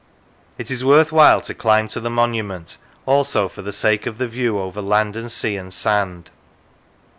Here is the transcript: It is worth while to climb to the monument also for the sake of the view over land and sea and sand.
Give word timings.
It 0.57 0.71
is 0.71 0.83
worth 0.83 1.11
while 1.11 1.41
to 1.41 1.53
climb 1.53 1.87
to 1.89 1.99
the 1.99 2.09
monument 2.09 2.79
also 3.05 3.47
for 3.47 3.61
the 3.61 3.71
sake 3.71 4.07
of 4.07 4.17
the 4.17 4.27
view 4.27 4.57
over 4.57 4.81
land 4.81 5.15
and 5.15 5.31
sea 5.31 5.57
and 5.57 5.71
sand. 5.71 6.31